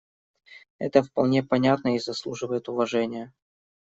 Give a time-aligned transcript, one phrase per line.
[0.79, 3.31] Это вполне понятно и заслуживает уважения.